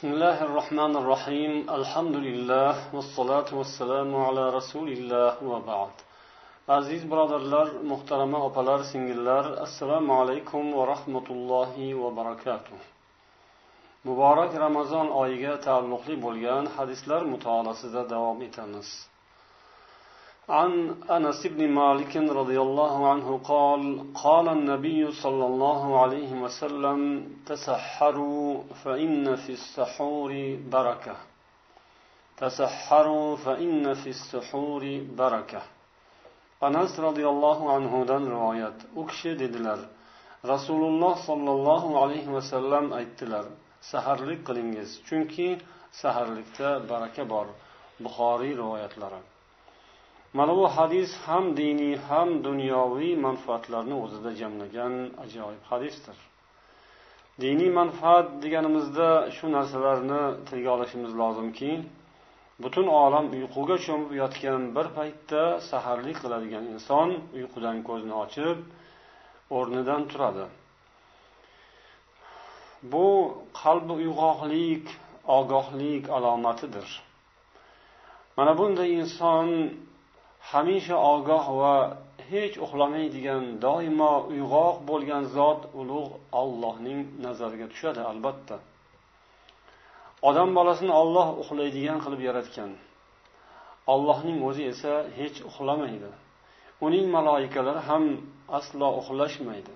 [0.00, 5.90] بسم الله الرحمن الرحيم الحمد لله والصلاة والسلام على رسول الله وبعد
[6.68, 12.78] aziz birodarlar muhtarama opalar singillar assalomu alaykum va rahmatullohi va barakatuh
[14.04, 18.88] muborak ramazon oyiga taalluqli bo'lgan hadislar mutolaasida davom etamiz
[20.50, 20.72] عن
[21.10, 23.82] انس بن مالك رضي الله عنه قال
[24.24, 27.00] قال النبي صلى الله عليه وسلم
[27.46, 30.32] تسحروا فان في السحور
[30.72, 31.16] بركه
[32.36, 34.82] تسحروا فان في السحور
[35.18, 35.62] بركه
[36.60, 39.80] anas roziyallohu anhudan rivoyat u kishi dedilar
[40.52, 43.44] rasululloh sollallohu alayhi vasallam aytdilar
[43.90, 45.48] saharlik qilingiz chunki
[46.02, 47.46] saharlikda baraka bor
[48.04, 49.20] buxoriy rivoyatlari
[50.33, 56.17] Mana bu hadis ham diniy ham dunyoviy manfaatlarni o'zida jamlagan ajoyib hadisdir.
[57.43, 61.71] Diniy manfaat deganimizda shu narsalarni tilga olishimiz lozimki
[62.63, 68.57] butun olam uyquga cho'mib yotgan bir paytda saharlik qiladigan inson uyqudan ko'zini ochib
[69.57, 70.45] o'rnidan turadi.
[72.91, 73.07] Bu
[73.61, 74.85] qalbi uyg'oqlik
[75.37, 76.87] ogohlik alomatidir.
[78.37, 79.47] Mana bunday inson
[80.49, 81.75] hamisha ogoh va
[82.31, 88.55] hech uxlamaydigan doimo uyg'oq bo'lgan zot ulug' ollohning nazariga tushadi albatta.
[90.29, 92.71] Odam bolasini olloh uxlaydigan qilib yaratgan.
[93.93, 96.09] Ollohning o'zi esa hech uxlamaydi.
[96.85, 98.03] Uning maloikalari ham
[98.57, 99.73] aslo uxlashmaydi.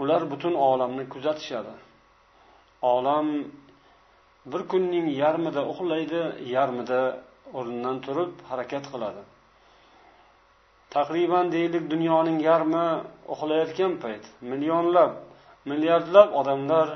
[0.00, 1.74] Ular butun olamni kuzatishadi.
[2.94, 3.26] Olam
[4.50, 6.22] bir kunning yarmida uxlaydi
[6.56, 7.00] yarmida
[7.58, 9.22] o'rnidan turib harakat qiladi.
[10.96, 12.86] Taqriban deylik dunyoning yarmi
[13.32, 14.24] uxlayotgan payt.
[14.50, 15.12] Millionlab
[15.70, 16.88] milliardlab odamlar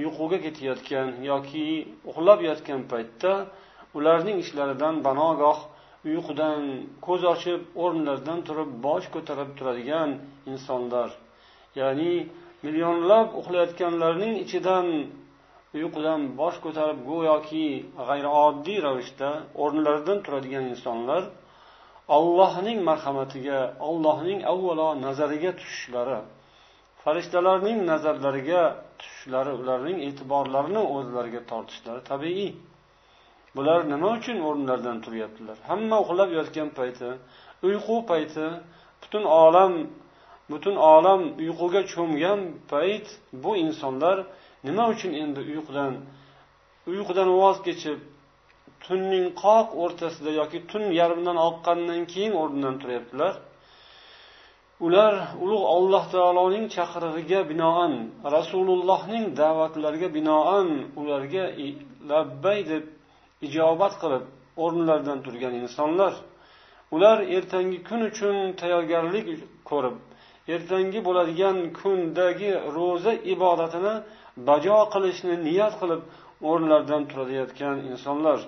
[0.00, 1.66] uyquga ketayotgan yoki
[2.10, 3.32] uxlab yotgan paytda
[3.98, 5.58] ularning ishlaridan banogoh
[6.08, 6.60] uyqudan
[7.06, 10.10] ko'z ochib o'rnlaridan turib bosh ko'tarib turadigan
[10.52, 11.08] insonlar.
[11.80, 12.12] Ya'ni
[12.64, 14.86] millionlab uxlayotganlarning ichidan
[15.78, 17.66] uyqudan bosh ko'tarib go'yoki
[18.08, 19.30] g'ayrioddiy ravishda
[19.62, 21.22] o'rnlaridan turadigan insonlar
[22.16, 26.18] allohning marhamatiga allohning avvalo nazariga tushishlari
[27.02, 28.62] farishtalarning nazarlariga
[29.00, 32.50] tushishlari ularning e'tiborlarini o'zlariga tortishlari tabiiy.
[33.56, 35.56] Bular nima uchun o'rnlaridan turyaptilar?
[35.70, 37.08] Hamma uxlab yotgan payti
[37.68, 38.46] uyqu payti
[39.02, 39.72] butun olam
[40.50, 42.40] butun olam uyquga cho'mgan
[42.72, 43.06] payt
[43.42, 44.16] bu insonlar
[44.66, 45.92] nima uchun endi uyqudan
[46.92, 47.98] uyqudan voz kechib
[48.84, 53.34] tunning qoq o'rtasida yoki tun yarmidan oqqandan keyin o'rnidan turyaptilar
[54.86, 55.14] ular
[55.44, 57.92] ulug' alloh taoloning chaqirig'iga binoan
[58.36, 60.68] rasulullohning da'vatlariga binoan
[61.00, 61.44] ularga
[62.10, 62.84] labbay deb
[63.46, 64.24] ijobat qilib
[64.64, 66.12] o'rnlaridan turgan insonlar
[66.94, 69.26] ular ertangi kun uchun tayyorgarlik
[69.70, 69.96] ko'rib
[70.54, 73.94] ertangi bo'ladigan kundagi ro'za ibodatini
[74.48, 76.02] bajo qilishni niyat qilib
[76.50, 78.38] o'rnlaridan turayotgan insonlar.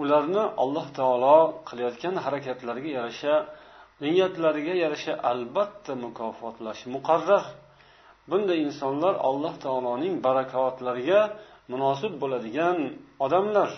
[0.00, 1.38] Ularni alloh taolo
[1.68, 3.34] qilayotgan harakatlariga yarasha
[4.02, 7.44] niyatlariga yarasha albatta mukofotlash muqarrar.
[8.30, 11.20] Bunday insonlar alloh taoloning barakotlariga
[11.72, 12.76] munosib bo'ladigan
[13.24, 13.70] odamlar.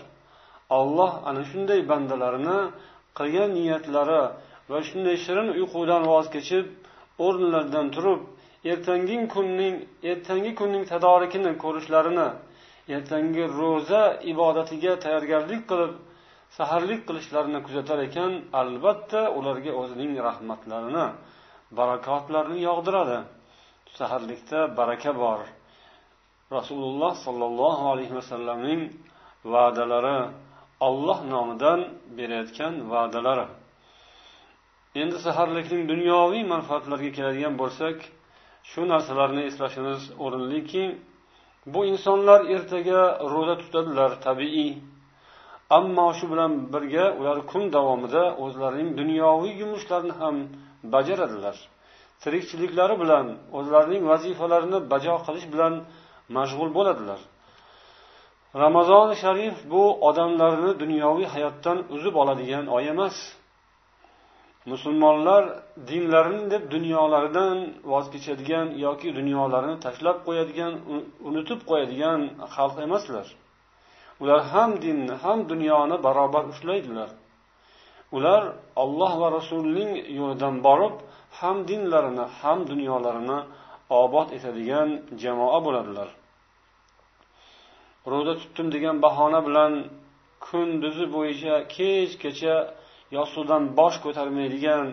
[0.79, 2.59] Olloh ana shunday bandalarini
[3.19, 4.23] qilgan niyatlari
[4.71, 6.67] va shunday shirin uyqudan voz kechib
[7.25, 8.21] o'rnlaridan turib
[8.73, 9.77] ertangi kunning
[10.11, 12.29] ertangi kunning tadorikini ko'rishlarini
[12.89, 14.03] ertangi ro'za
[14.33, 15.93] ibodatiga tayyorgarlik qilib
[16.59, 21.07] saharlik qilishlarini kuzatar ekan albatta ularga o'zining rahmatlarini
[21.79, 23.19] barakotlarini yog'diradi.
[23.99, 25.41] Saharlikda baraka bor.
[26.57, 28.81] Rasululloh sollallohu alayhi vasallamning
[29.53, 30.19] va'dalari
[30.89, 31.81] olloh nomidan
[32.19, 33.47] berayotgan va'dalari.
[35.03, 37.97] Endi saharlikning dunyoviy manfaatlariga keladigan bo'lsak
[38.71, 40.85] shu narsalarni eslashimiz o'rinliki
[41.67, 43.01] bu insonlar ertaga
[43.33, 44.73] ro'za tutadilar tabiiy.
[45.79, 50.37] Ammo shu bilan birga ular kun davomida o'zlarining dunyoviy yumushlarini ham
[50.95, 51.57] bajaradilar.
[52.23, 53.27] Tirikchiliklari bilan
[53.59, 55.75] o'zlarining vazifalarini bajo qilish bilan
[56.37, 57.21] mashg'ul bo'ladilar.
[58.63, 63.17] Ramazoni sharif bu odamlarni dunyoviy hayotdan uzib oladigan oy emas.
[64.67, 65.45] Musulmonlar
[65.89, 70.75] dinlarini deb dunyolaridan voz kechadigan yoki dunyolarini tashlab qo'yadigan
[71.29, 72.21] unutib qo'yadigan
[72.55, 73.27] xalq emaslar.
[74.23, 77.11] Ular ham dinni ham dunyoni barobar ushlaydilar.
[78.17, 78.43] Ular
[78.83, 80.95] olloh va rasulining yo'lidan borib
[81.39, 83.39] ham dinlarini ham dunyolarini
[84.03, 84.89] obod etadigan
[85.23, 86.09] jamoa bo'ladilar.
[88.13, 89.73] Ro'za tutdim degan bahona bilan
[90.47, 92.57] kunduzi bo'yicha kechgacha
[93.17, 94.87] yostiqdan bosh ko'tarmaydigan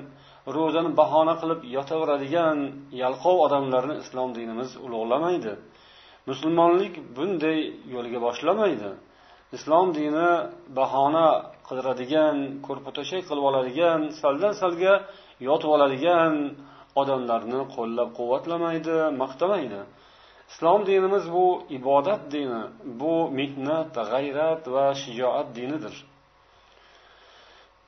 [0.56, 2.58] ro'zani bahona qilib yotaveradigan
[3.04, 5.54] yalqov odamlarni islom dinimiz ulug'lamaydi.
[6.30, 7.60] Musulmonlik bunday
[7.94, 8.90] yo'lga boshlamaydi.
[9.58, 10.32] Islom dini
[10.80, 11.28] bahona
[11.68, 12.36] qidiradigan
[12.66, 14.94] ko'rpatoshak qilib oladigan saldan salga
[15.48, 16.34] yotib oladigan
[17.02, 19.82] odamlarni qo'llab quvvatlamaydi maqtamaydi.
[20.52, 21.48] Islom dinimiz bu
[21.78, 22.62] ibodat dini
[23.02, 25.96] bu mehnat g'ayrat va shijoat dinidir.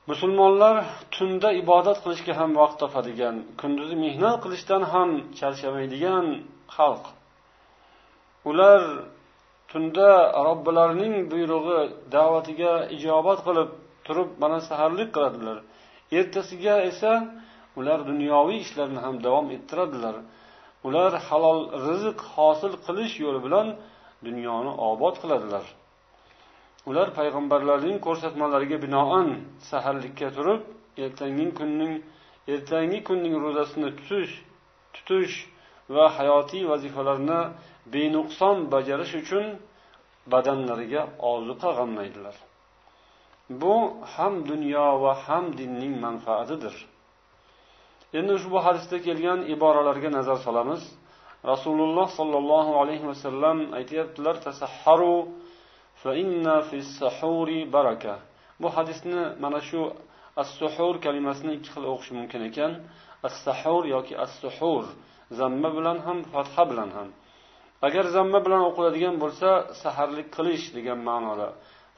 [0.09, 0.75] Musulmonlar
[1.15, 5.09] tunda ibodat qilishga ham vaqt topadigan kunduzi mehnat qilishdan ham
[5.39, 6.25] charchamaydigan
[6.75, 7.05] xalq.
[8.49, 8.81] Ular
[9.71, 10.09] tunda
[10.47, 11.81] robbilarining buyrug'i
[12.15, 13.69] da'vatiga ijobat qilib
[14.05, 15.57] turib mana saharlik qiladilar.
[16.19, 17.11] Ertasiga esa
[17.79, 20.15] ular dunyoviy ishlarni ham davom ettiradilar.
[20.87, 23.67] Ular halol rizq hosil qilish yo'li bilan
[24.27, 25.65] dunyoni obod qiladilar.
[26.89, 29.27] Ular payg'ambarlarning ko'rsatmalariga binoan
[29.69, 30.61] saharlikka turib
[31.03, 31.93] ertangi kunning
[32.53, 34.33] ertangi kunning ro'zasini tutish
[34.95, 35.35] tutish
[35.95, 37.39] va hayotiy vazifalarni
[37.93, 39.45] benuqson bajarish uchun
[40.31, 41.01] badanlariga
[41.31, 42.35] ozuqa g'amlaydilar.
[43.61, 43.75] Bu
[44.13, 46.75] ham dunyo va ham dinning manfaatidir.
[48.17, 50.83] Endi ushbu hadisda kelgan iboralarga nazar solamiz.
[51.51, 55.15] Rasululloh sollallohu alayhi vasallam aytyaptilar tasahharu
[58.61, 59.81] bu hadisni mana shu
[60.41, 62.71] as suhur kalimasini ikki xil o'qish mumkin ekan.
[63.27, 64.83] As sahur yoki as suhur
[65.39, 67.09] zamma bilan ham fatha bilan ham.
[67.87, 69.49] Agar zamma bilan o'qiladigan bo'lsa
[69.83, 71.49] saharlik qilish degan ma'noda.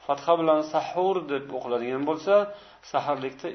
[0.06, 2.34] Fatha bilan sahur deb o'qiladigan bo'lsa
[2.92, 3.48] saharlikda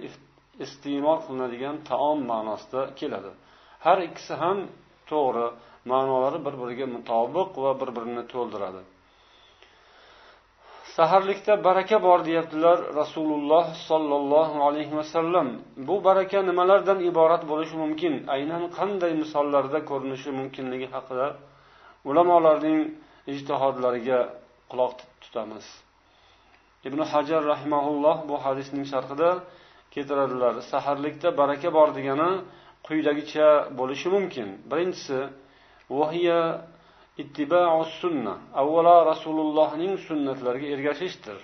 [0.65, 3.31] iste'mol qilinadigan taom ma'nosida keladi.
[3.86, 4.57] Har ikkisi ham
[5.12, 5.48] to'g'ri
[5.92, 8.81] ma'nolari bir biriga mutobiq va bir birini to'ldiradi.
[10.97, 15.47] Saharlikda baraka bor deyaptilar rasululloh sollallohu alayhi vasallam
[15.88, 18.13] bu baraka nimalardan iborat bo'lishi mumkin?
[18.35, 21.27] Aynan qanday misollarda ko'rinishi mumkinligi haqida
[22.09, 22.79] ulamolarning
[23.33, 24.19] ijtihodlariga
[24.71, 25.65] quloq tutamiz.
[26.88, 29.29] Ibn hajar rahimaulloh bu hadisning sharhida
[29.93, 30.53] keltiradilar.
[30.71, 32.29] Saharlikda baraka bor degani
[32.88, 33.47] quyidagicha
[33.79, 34.47] bo'lishi mumkin.
[34.71, 35.19] Birinchisi
[38.00, 41.38] sunna avvalo rasulullohning sunnatlariga ergashishdir.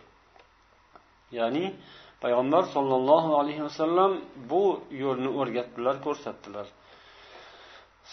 [1.37, 1.65] Ya'ni
[2.23, 4.11] payg'ambar sollallohu alayhi vasallam
[4.51, 4.63] bu
[5.03, 6.67] yo'lni o'rgatdilar ko'rsatdilar.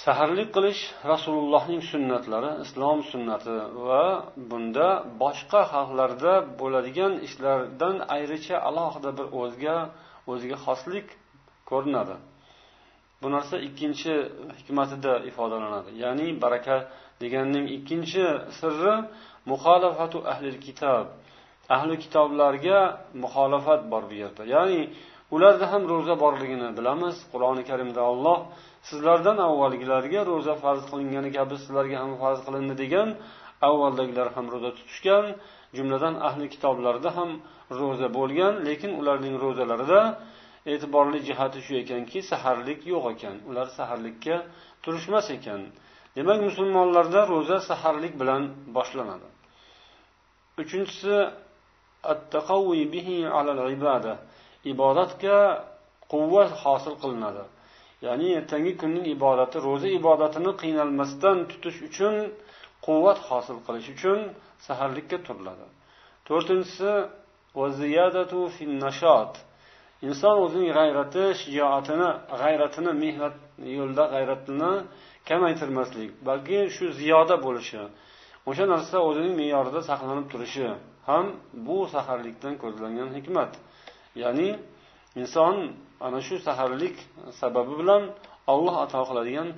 [0.04, 0.80] Saharlik qilish
[1.12, 3.56] rasulullohning sunnatlari islom sunnati
[3.88, 4.04] va
[4.50, 4.88] bunda
[5.22, 9.76] boshqa xalqlarda bo'ladigan ishlardan ayricha alohida bir o'zga
[10.32, 11.06] o'ziga xoslik
[11.70, 12.16] ko'rinadi.
[13.22, 14.12] Bu narsa ikkinchi
[14.58, 15.90] hikmatida ifodalanadi.
[16.04, 16.76] Ya'ni baraka
[17.22, 18.24] deganning ikkinchi
[18.58, 18.94] sirri
[19.50, 21.06] muxolafatu ahli kitob.
[21.76, 22.78] Ahli kitoblarga
[23.22, 24.42] muxolafat bor bu yerda.
[24.54, 24.80] Ya'ni
[25.34, 27.16] ularda ham ro'za borligini bilamiz.
[27.32, 28.38] Qur'oni karimda olloh
[28.88, 33.08] sizlardan avvalgilarga ro'za farz qilingani kabi sizlarga ham farz qilindi degan
[33.68, 35.24] avvaldagilar ham ro'za tutishgan
[35.76, 37.30] jumladan ahli kitoblarda ham
[37.78, 40.00] ro'za bo'lgan lekin ularning ro'zalarida
[40.72, 43.36] e'tiborli jihati shu ekanki saharlik yo'q ekan.
[43.50, 44.36] Ular saharlikka
[44.84, 45.60] turishmas ekan.
[46.16, 48.42] Demak musulmonlarda ro'za saharlik bilan
[48.76, 49.28] boshlanadi.
[50.62, 51.16] Uchinchisi
[54.72, 55.38] ibodatga
[56.12, 57.44] quvvat hosil qilinadi.
[58.06, 62.14] Ya'ni ertangi kunning ibodati ro'za ibodatini qiynalmasdan tutish uchun
[62.86, 64.18] quvvat hosil qilish uchun
[64.66, 65.66] saharlikka turiladi.
[66.28, 66.92] To'rtinchisi
[70.08, 72.08] inson o'zining g'ayrati shijoatini
[72.40, 73.36] g'ayratini mehnat
[73.78, 74.72] yo'lida g'ayratini
[75.28, 77.82] kamaytirmaslik balki shu ziyoda bo'lishi
[78.48, 80.66] o'sha narsa o'zining me'yorida saqlanib turishi
[81.08, 81.26] ham
[81.66, 83.52] bu saharlikdan ko'zlangan hikmat.
[84.22, 84.48] Ya'ni
[85.22, 85.56] inson
[86.06, 86.96] ana shu saharlik
[87.40, 88.02] sababi bilan
[88.52, 89.48] alloh ato qiladigan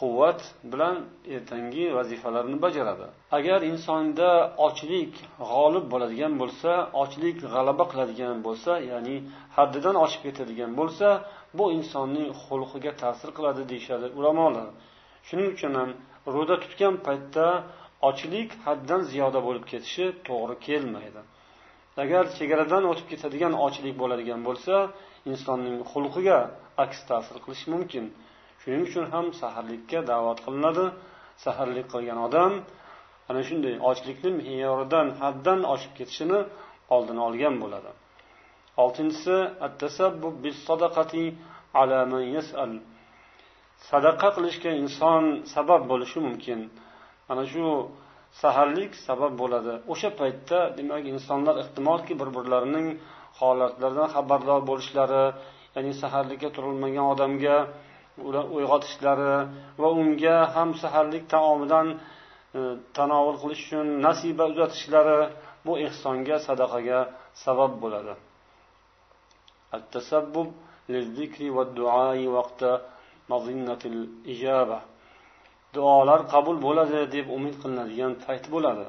[0.00, 0.40] quvvat
[0.72, 0.96] bilan
[1.36, 3.06] ertangi vazifalarni bajaradi.
[3.38, 4.30] Agar insonda
[4.66, 5.12] ochlik
[5.50, 6.70] g'olib bo'ladigan bo'lsa
[7.02, 9.16] ochlik g'alaba qiladigan bo'lsa ya'ni
[9.56, 11.08] haddidan oshib ketadigan bo'lsa
[11.58, 14.68] bu insonning xulqiga ta'sir qiladi deyishadi ulamolar.
[15.26, 15.90] Shuning uchun ham
[16.34, 17.46] ro'za tutgan paytda
[18.08, 21.20] ochlik haddan ziyoda bo'lib ketishi to'g'ri kelmaydi.
[22.04, 24.74] Agar chegaradan o'tib ketadigan ochlik bo'ladigan bo'lsa
[25.30, 26.38] insonning xulqiga
[26.84, 28.04] aks ta'sir qilishi mumkin.
[28.60, 30.84] Shuning uchun ham saharlikka da'vat qilinadi.
[31.44, 32.52] Saharlik qilgan odam
[33.30, 36.40] ana shunday ochlikni me'yoridan haddan oshib ketishini
[36.94, 37.90] oldini olgan bo'ladi.
[38.82, 39.36] Oltinchisi
[43.89, 45.23] sadaqa qilishga inson
[45.55, 46.59] sabab bo'lishi mumkin
[47.31, 47.65] ana shu
[48.41, 52.87] saharlik sabab bo'ladi o'sha paytda demak insonlar ehtimolki bir birlarining
[53.39, 55.25] holatlaridan xabardor bo'lishlari
[55.75, 57.57] ya'ni saharlikka turilmagan odamga
[58.57, 59.35] uyg'otishlari
[59.81, 61.87] va unga ham saharlik taomidan
[62.57, 62.59] e,
[62.97, 65.19] tanovul qilish uchun nasiba uzatishlari
[65.65, 66.99] bu ehsonga sadaqaga
[67.43, 68.15] sabab bo'ladi
[69.77, 70.47] التسبب
[70.93, 72.92] للذكر والدعاء وقت مظنة الإجابة
[75.76, 78.86] duolar qabul bo'ladi deb umid qilinadigan payt bo'ladi.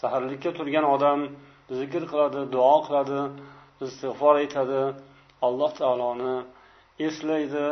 [0.00, 1.20] Saharlikka turgan odam
[1.78, 3.20] zikr qiladi duo qiladi
[3.86, 4.80] istig'for aytadi
[5.46, 6.36] alloh taoloni
[7.08, 7.66] eslaydi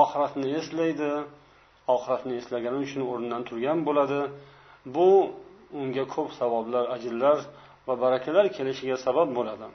[0.00, 1.12] oxiratni eslaydi.
[1.94, 4.20] Oxiratni eslagani uchun o'rnidan turgan bo'ladi.
[4.94, 5.08] Bu
[5.80, 7.38] unga ko'p savoblar ajrlar
[7.86, 9.66] va barakalar kelishiga sabab bo'ladi.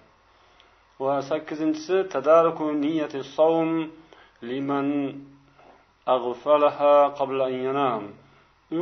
[1.03, 3.71] Va sakkizinchisi tadaruku niyati savm
[4.49, 4.87] liman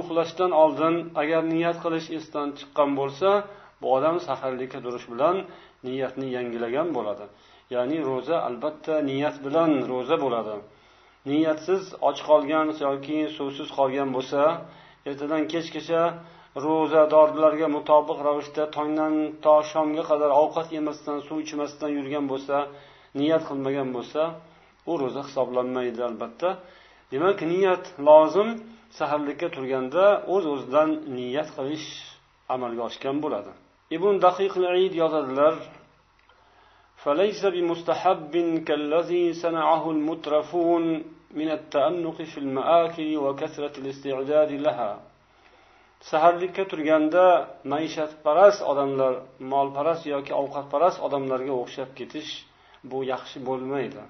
[0.02, 3.30] uxlashdan oldin agar niyat qilish esdan chiqqan bo'lsa
[3.82, 5.36] bu odam saharlikka turish bilan
[5.88, 7.26] niyatni yangilagan bo'ladi.
[7.76, 10.56] Ya'ni ro'za albatta niyat bilan ro'za bo'ladi.
[11.32, 14.42] Niyatsiz och qolgan yoki suvsiz qolgan bo'lsa
[15.10, 16.02] ertadan kechgacha
[16.66, 22.58] ro'zadorlarga mutobiq ravishda tongdan to shomga qadar ovqat yemasdan suv ichmasdan yurgan bo'lsa
[23.20, 24.22] niyat qilmagan bo'lsa
[24.90, 26.50] u ro'za hisoblanmaydi albatta.
[27.12, 28.49] demak niyat lozim
[28.99, 31.89] saharlikka turganda o'z uz o'zidan niyat qilish
[32.55, 33.53] amalga oshgan bo'ladi
[33.97, 34.65] ibn daqiqil
[35.03, 35.55] yozadilar
[37.05, 38.35] فليس بمستحب
[38.69, 40.85] كالذي صنعه المترفون
[41.39, 44.93] من التأنق في المآكل وكثرة الاستعداد لها
[46.11, 47.27] saharlikka turganda
[47.73, 49.15] maishatparast odamlar
[49.53, 52.31] molparast yoki ovqatparast odamlarga o'xshab ketish
[52.91, 54.03] bu yaxshi bo'lmaydi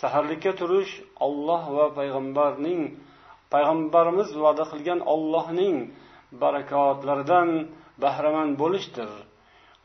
[0.00, 0.92] Saharlikka turish
[1.26, 2.80] olloh va payg'ambarning
[3.52, 5.76] payg'ambarimiz va'da qilgan ollohning
[6.42, 7.48] barakotlaridan
[8.02, 9.10] bahramand bo'lishdir.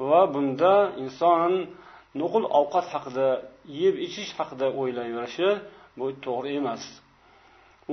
[0.09, 0.73] Va bunda
[1.03, 1.51] inson
[2.21, 3.27] nuqul ovqat haqida
[3.81, 5.49] yeb ichish haqida o'ylayverishi
[5.99, 6.83] bu to'g'ri emas.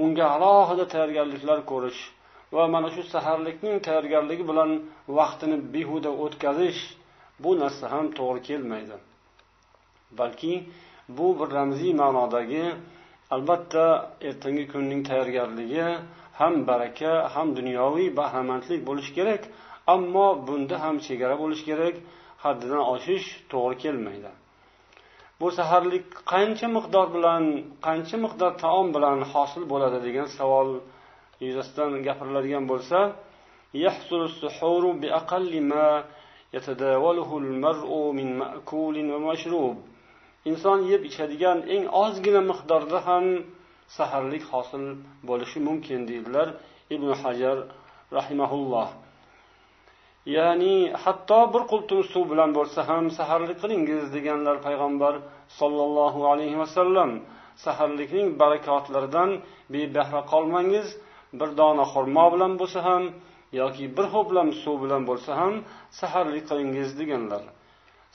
[0.03, 2.01] Unga alohida tayyorgarliklar ko'rish
[2.57, 4.71] va mana shu saharlikning tayyorgarligi bilan
[5.19, 6.81] vaqtini behuda o'tkazish
[7.43, 8.97] bu narsa ham to'g'ri kelmaydi.
[10.19, 10.53] Balki
[11.09, 12.65] bu bir ramziy ma'nodagi
[13.35, 13.85] albatta
[14.29, 15.87] ertangi kunning tayyorgarligi
[16.41, 19.43] ham baraka ham dunyoviy bahramandlik bo'lishi kerak
[19.95, 21.95] ammo bunda ham chegara bo'lishi kerak
[22.45, 24.31] haddidan oshish to'g'ri kelmaydi.
[25.41, 27.43] Bu saharlik qancha miqdor bilan
[27.87, 30.69] qancha miqdor taom bilan hosil bo'ladi degan savol
[31.45, 32.99] yuzasidan gapiriladigan bo'lsa
[40.51, 43.25] inson yeb ichadigan eng ozgina miqdorda ham
[43.97, 44.85] saharlik hosil
[45.29, 46.49] bo'lishi mumkin deydilar
[46.95, 47.57] ibn hajar
[48.17, 48.89] rahimaulloh
[50.37, 55.15] ya'ni hatto bir qultum suv bilan bo'lsa ham saharlik qilingiz deganlar payg'ambar
[55.59, 57.11] sollallohu alayhi vasallam.
[57.65, 59.31] Saharlikning barakotlaridan
[59.75, 60.87] bebahra qolmangiz
[61.39, 63.03] bir dona xurmo bilan bo'lsa ham
[63.61, 65.55] yoki bir ho'plam suv bilan bo'lsa ham
[66.01, 67.43] saharlik qilingiz deganlar.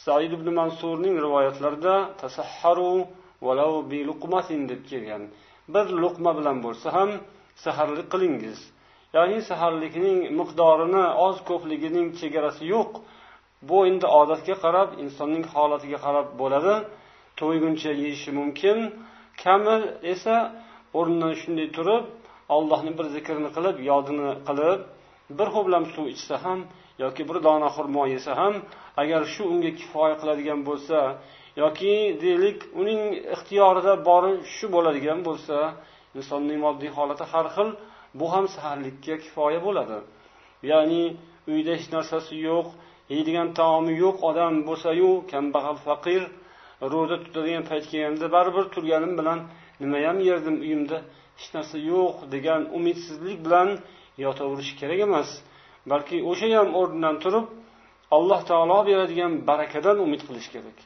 [0.06, 2.92] Said ibn mansurning rivoyatlarida tasahharu
[3.46, 5.24] valau bi luqmatin deb kelgan.
[5.74, 7.10] Bir luqma bilan bo'lsa ham
[7.64, 8.60] saharlik qilingiz.
[9.18, 12.92] Ya'ni saharlikning miqdorini oz ko'pligining chegarasi yo'q.
[13.70, 16.76] Bu endi odatga qarab insonning holatiga qarab bo'ladi.
[17.40, 18.78] To'yguncha yeyishi mumkin.
[19.44, 19.76] Kami
[20.14, 20.36] esa
[20.98, 22.04] o'rnidan shunday turib
[22.56, 24.80] allohni bir zikrini qilib yodini qilib
[25.38, 26.60] bir ho'plam suv ichsa ham
[27.04, 28.54] yoki bir dona xurmo yesa ham
[29.02, 30.98] agar shu unga kifoya qiladigan bo'lsa
[31.62, 33.02] yoki deylik uning
[33.36, 35.58] ixtiyorida bori shu bo'ladigan bo'lsa
[36.18, 37.70] insonning moddiy holati har xil
[38.20, 39.98] bu ham saharlikka kifoya bo'ladi.
[40.72, 41.04] Ya'ni
[41.52, 42.68] uyda hech narsasi yo'q
[43.14, 46.22] yeydigan taomi yo'q odam bo'lsayu kambag'al faqir
[46.94, 49.40] ro'za tutadigan payt kelganda baribir turganim bilan
[49.82, 50.98] nimayam yerdim uyimda
[51.40, 53.70] hech narsa yo'q degan umidsizlik bilan
[54.26, 55.30] yotaverish kerak emas.
[55.92, 57.46] Balki o'sha ham o'rnidan turib
[58.18, 60.78] alloh taolo beradigan barakadan umid qilish kerak.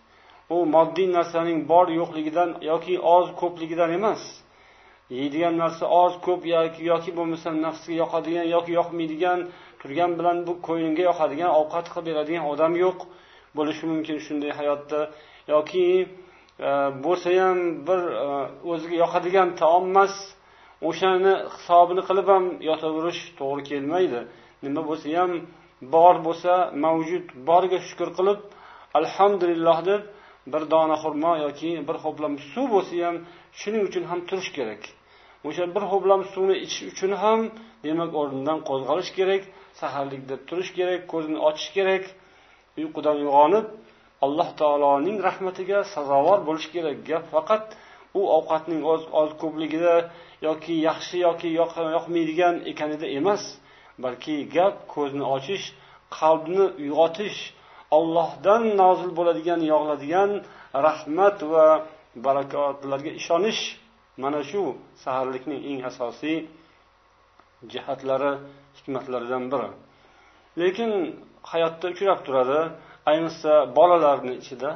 [0.54, 4.22] U moddiy narsaning bor yo'qligidan yoki oz ko'pligidan emas.
[5.18, 9.40] Yeydigan narsa oz ko'p yoki yoki bo'lmasa nafsga yoqadigan yoki yoqmaydigan
[9.82, 13.00] turgan bilan bu ko'ngilga yoqadigan ovqat qilib beradigan odam yo'q
[13.58, 15.00] bo'lishi mumkin shunday hayotda.
[15.54, 15.86] Yoki
[16.68, 16.70] e,
[17.06, 18.28] bo'lsa ham bir e,
[18.72, 20.14] o'ziga yoqadigan taom emas
[20.90, 24.20] o'shani hisobini qilib ham yotaverish to'g'ri kelmaydi.
[24.66, 25.32] Nima bo'lsa ham
[25.94, 26.54] bor bo'lsa
[26.86, 28.40] mavjud borga shukur qilib
[29.00, 30.02] alhamdulillah deb
[30.54, 33.16] bir dona xurmo yoki bir ho'plam suv bo'lsa ham
[33.60, 34.82] shuning uchun ham turish kerak.
[35.48, 37.40] O'sha bir ho'plam suvni ichish uchun ham
[37.86, 39.44] demak o'rnidan qo'zg'alish kerak
[39.82, 42.04] saharlikda turish kerak ko'zini ochish kerak.
[42.82, 43.66] Uyqudan uyg'onib
[44.26, 46.98] alloh taoloning rahmatiga sazovor bo'lish kerak.
[47.10, 47.66] Gap faqat
[48.20, 49.96] u ovqatning oz oz ko'pligida
[50.48, 53.44] yoki yaxshi yoki yoqmaydigan ekanida emas.
[54.04, 55.66] Balki gap ko'zni ochish
[56.18, 57.40] qalbni uyg'otish
[57.98, 60.32] ollohdan nozil bo'ladigan yog'iladigan
[60.88, 61.68] rahmat va
[62.26, 63.62] barakotlarga ishonish
[64.24, 64.64] mana shu
[65.04, 66.38] saharlikning eng asosiy
[67.72, 68.32] jihatlari
[68.78, 69.70] hikmatlaridan biri.
[70.62, 70.92] Lekin
[71.52, 72.60] hayotda uchrab turadi
[73.12, 74.70] ayniqsa bolalarni ichida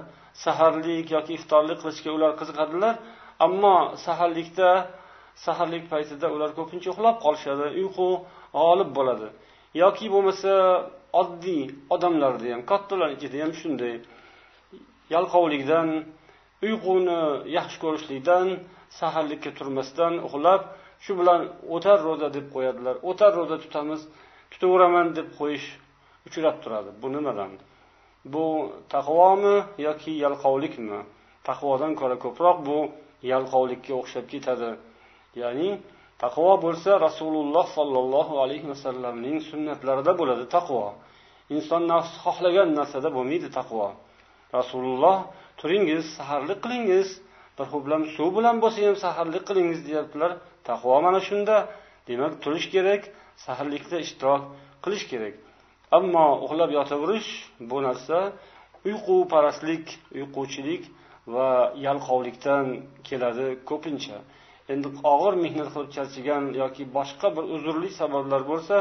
[0.45, 2.93] saharlik yoki iftorlik qilishga ular qiziqadilar
[3.45, 4.69] ammo saharlikda
[5.45, 7.65] saharlik paytida ular ko'pincha uxlab qolishadi.
[7.81, 8.07] Uyqu
[8.55, 9.27] g'olib bo'ladi.
[9.83, 10.51] Yoki bo'lmasa
[11.21, 11.63] oddiy
[11.95, 13.95] odamlarda ham kattalar ichida ham shunday.
[15.15, 15.89] Yalqovlikdan
[16.67, 17.19] uyquni
[17.57, 18.47] yaxshi ko'rishlikdan
[18.99, 20.61] saharlikka turmasdan uxlab
[21.03, 21.41] shu bilan
[21.75, 22.95] o'tar ro'za deb qo'yadilar.
[23.09, 24.01] O'tar ro'za tutamiz
[24.51, 25.67] tutaveraman deb qo'yish
[26.27, 26.89] uchrab turadi.
[27.01, 27.51] Bu nimadan?
[28.33, 28.45] Bu
[28.93, 30.99] taqvomi yoki yalqovlikmi?
[31.49, 32.79] Taqvodan ko'ra ko'proq bu
[33.33, 34.69] yalqovlikka o'xshab ketadi.
[35.41, 35.69] Ya'ni
[36.23, 40.83] taqvo bo'lsa rasululloh sollallohu alayhi vasallamning sunnatlarida bo'ladi taqvo.
[41.55, 43.85] Inson nafsi xohlagan narsada bo'lmaydi taqvo.
[44.57, 45.17] Rasululloh
[45.59, 47.07] turingiz saharlik qilingiz
[47.57, 50.31] bir ho'plam suv bilan bo'lsa ham saharlik qilingiz deyaptilar.
[50.69, 51.55] Taqvo mana shunda.
[52.07, 53.01] Demak turish kerak
[53.45, 54.41] saharlikda ishtirok
[54.83, 55.35] qilish kerak.
[55.97, 57.29] Ammo uxlab yotaverish
[57.69, 58.17] bu narsa
[58.89, 59.85] uyquparastlik
[60.17, 60.83] uyquchilik
[61.33, 61.49] va
[61.85, 62.65] yalqovlikdan
[63.07, 64.17] keladi ko'pincha.
[64.73, 68.75] Endi og'ir mehnat qilib charchagan yoki boshqa bir uzrli sabablar bo'lsa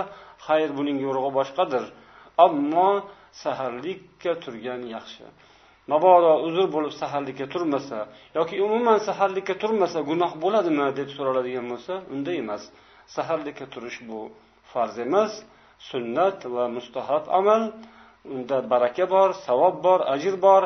[0.47, 1.85] xayr buning yo'rig'i boshqadir.
[2.47, 2.91] Ammo
[3.43, 5.25] saharlikka turgan yaxshi.
[5.93, 7.99] Mabodo uzr bo'lib saharlikka turmasa
[8.39, 12.63] yoki umuman saharlikka turmasa gunoh bo'ladimi deb so'raladigan bo'lsa unda emas.
[13.17, 14.21] Saharlikka turish bu
[14.73, 15.33] farz emas.
[15.91, 17.63] Sunnat va mustahab amal
[18.35, 20.63] unda baraka bor savob bor ajr bor.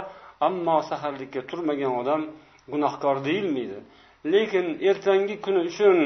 [0.49, 2.23] Ammo saharlikka turmagan odam
[2.73, 3.78] gunohkor deyilmaydi.
[4.25, 5.99] Lekin ertangi kuni uchun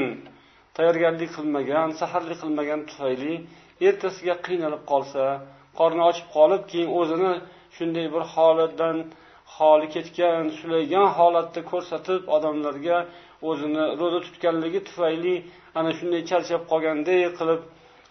[0.77, 3.33] tayyorgarlik qilmagan saharlik qilmagan tufayli
[3.87, 5.23] ertasiga qiynalib qolsa
[5.79, 7.33] qorni ochib qolib keyin o'zini
[7.77, 8.97] shunday bir holatdan
[9.55, 12.97] holi ketgan sulaygan holatda ko'rsatib odamlarga
[13.49, 15.35] o'zini ro'za tutganligi tufayli
[15.79, 17.61] ana shunday charchab qolganday qilib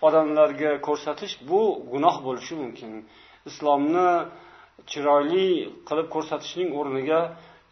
[0.06, 1.60] odamlarga ko'rsatish bu
[1.92, 2.90] gunoh bo'lishi mumkin.
[3.50, 4.08] Islomni
[4.90, 5.48] chiroyli
[5.88, 7.20] qilib ko'rsatishning o'rniga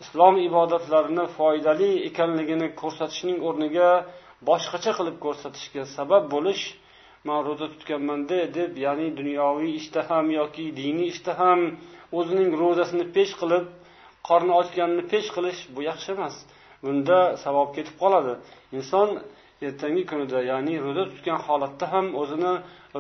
[0.03, 3.91] islom ibodatlarini foydali ekanligini ko'rsatishning o'rniga
[4.49, 6.65] boshqacha qilib ko'rsatishga sabab bo'lish
[7.29, 11.61] man ro'za tutganmanda deb ya'ni dunyoviy ishda ham yoki diniy ishda ham
[12.19, 13.65] o'zining ro'zasini pesh qilib
[14.29, 16.35] qorni ochganini pesh qilish bu yaxshi emas.
[16.85, 18.33] Bunda savob ketib qoladi.
[18.79, 19.09] Inson
[19.67, 22.55] ertangi kunida ya'ni ro'za tutgan holatda ham o'zini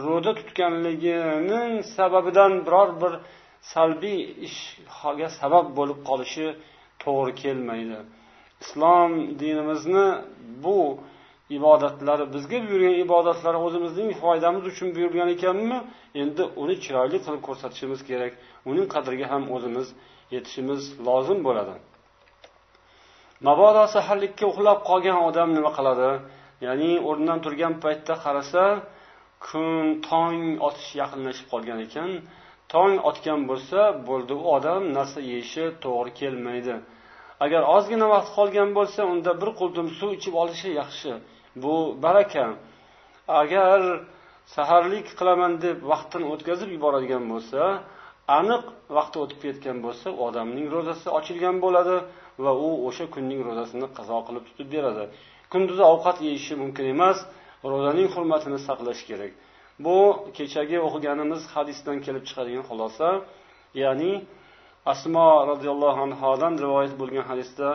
[0.06, 3.12] ro'za tutganligining sababidan biror bir
[3.72, 6.46] salbiy ishga sabab bo'lib qolishi
[7.02, 7.98] to'g'ri kelmaydi.
[8.62, 9.10] Islom
[9.40, 10.06] dinimizni
[10.64, 10.78] bu
[11.58, 15.78] ibodatlari bizga buyurgan ibodatlari o'zimizning foydamiz uchun buyurilgan ekanmi
[16.22, 18.32] endi uni chiroyli qilib ko'rsatishimiz kerak.
[18.70, 19.86] Uning qadriga ham o'zimiz
[20.34, 21.74] yetishimiz lozim bo'ladi.
[23.46, 26.10] Mabodo saharlikka uxlab qolgan odam nima qiladi?
[26.66, 28.64] Ya'ni o'rnidan turgan paytda qarasa
[29.46, 29.68] kun
[30.08, 30.38] tong
[30.68, 32.10] otish yaqinlashib qolgan ekan.
[32.72, 36.74] Tong otgan bo'lsa bo'ldi u odam narsa yeyishi to'g'ri kelmaydi.
[37.44, 41.10] Agar ozgina vaqt qolgan bo'lsa unda bir qultum suv ichib olishi yaxshi.
[41.62, 42.44] Bu baraka.
[43.42, 43.80] Agar
[44.54, 47.60] saharlik qilaman deb vaqtini o'tkazib yuboradigan bo'lsa
[48.38, 48.64] aniq
[48.96, 51.96] vaqti o'tib ketgan bo'lsa u odamning ro'zasi ochilgan bo'ladi
[52.44, 55.04] va u o'sha kunning ro'zasini qazo qilib tutib beradi.
[55.52, 57.18] Kunduzi ovqat yeyishi mumkin emas
[57.72, 59.32] ro'zaning hurmatini saqlash kerak.
[59.84, 59.98] Bu
[60.36, 63.08] kechagi o'qiganimiz hadisdan kelib chiqadigan xulosa
[63.82, 64.12] ya'ni
[64.92, 67.68] asmo roziyallohu anhodan rivoyat bo'lgan hadisda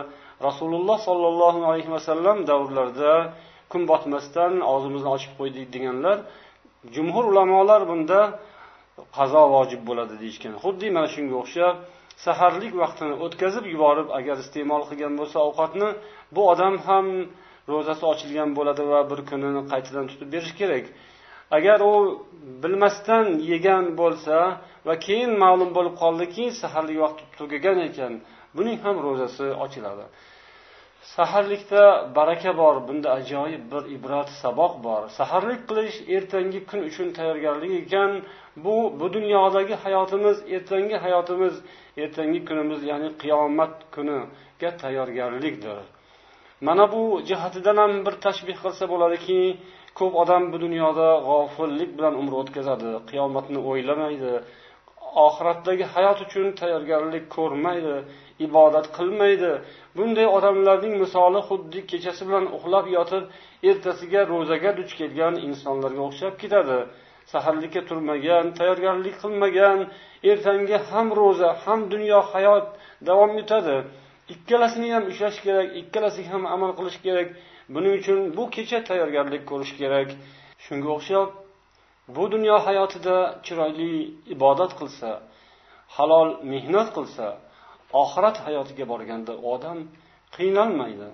[0.46, 3.14] rasululloh sollallohu alayhi vasallam davrlarida
[3.72, 6.18] kun botmasdan og'zimizni ochib qo'ydik deganlar
[6.94, 8.20] jumhur ulamolar bunda
[9.18, 10.54] qazo vojib bo'ladi deyishgan.
[10.64, 11.74] Xuddi mana shunga o'xshab
[12.24, 15.88] saharlik vaqtini o'tkazib yuborib agar iste'mol qilgan bo'lsa ovqatni
[16.34, 17.06] bu odam ham
[17.72, 20.84] ro'zasi ochilgan bo'ladi va bir kunini qaytadan tutib berish kerak.
[21.56, 21.94] Agar u
[22.62, 24.36] bilmasdan yegan bo'lsa
[24.86, 28.12] va keyin ma'lum bo'lib qoldiki saharlik vaqti tugagan ekan
[28.56, 30.06] buning ham ro'zasi ochiladi.
[31.16, 31.82] Saharlikda
[32.16, 35.02] baraka bor bunda ajoyib bir ibrat saboq bor.
[35.18, 38.12] Saharlik qilish ertangi kun uchun tayyorgarlik ekan.
[38.64, 41.54] Bu bu dunyodagi hayotimiz ertangi hayotimiz
[42.02, 45.78] ertangi kunimiz ya'ni qiyomat kuniga tayyorgarlikdir.
[46.66, 49.38] Mana bu jihatidan ham bir tashbih qilsa bo'ladiki
[49.98, 54.32] ko'p odam bu dunyoda g'ofillik bilan umr o'tkazadi qiyomatni o'ylamaydi
[55.26, 57.94] oxiratdagi hayot uchun tayyorgarlik ko'rmaydi
[58.46, 59.52] ibodat qilmaydi.
[59.96, 63.24] Bunday odamlarning misoli xuddi kechasi bilan uxlab yotib
[63.70, 66.78] ertasiga ro'zaga duch kelgan insonlarga o'xshab ketadi.
[67.32, 69.78] Saharlikka turmagan tayyorgarlik qilmagan
[70.30, 72.66] ertangi ham ro'za ham dunyo hayot
[73.08, 73.76] davom etadi.
[74.34, 77.28] Ikkalasini ham ushlash kerak ikkalasiga ham amal qilish kerak.
[77.74, 80.08] Buning uchun bu kecha tayyorgarlik ko'rish kerak.
[80.64, 81.28] Shunga o'xshab
[82.16, 83.92] bu dunyo hayotida chiroyli
[84.34, 85.10] ibodat qilsa
[85.96, 87.26] halol mehnat qilsa
[88.02, 89.78] oxirat hayotiga borganda odam
[90.36, 91.10] qiynalmaydi.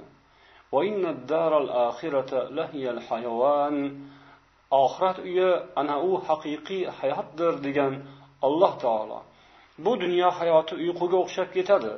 [4.82, 7.92] Oxirat uyi ana u haqiqiy hayotdir degan
[8.46, 9.18] alloh taolo.
[9.84, 11.92] Bu dunyo hayoti uyquga o'xshab ketadi.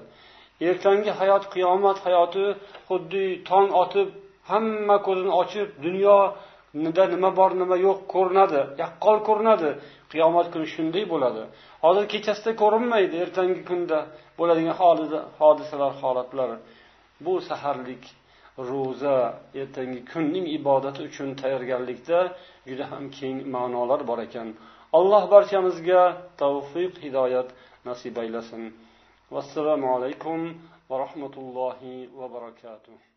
[0.68, 2.44] Ertangi hayot qiyomat hayoti
[2.88, 4.08] xuddi tong otib
[4.48, 8.60] hamma ko'zini ochib dunyoda nima bor nima yo'q ko'rinadi.
[8.82, 9.70] Yaqqol ko'rinadi.
[10.12, 11.42] Qiyomat kuni shunday bo'ladi.
[11.84, 13.98] Hozir kechasida ko'rinmaydi ertangi kunda
[14.38, 14.76] bo'ladigan
[15.40, 16.50] hodisalar holatlar.
[17.24, 18.04] Bu saharlik
[18.70, 19.16] ro'za
[19.60, 22.18] ertangi kunning ibodati uchun tayyorgarlikda
[22.68, 24.48] juda ham keng ma'nolar bor ekan.
[24.98, 26.02] Alloh barchamizga
[26.42, 27.48] tavfiq hidoyat
[27.88, 28.62] nasib aylasin.
[29.34, 30.40] Vassalomu alaykum
[30.88, 33.15] va rahmatullohi va barakatuh.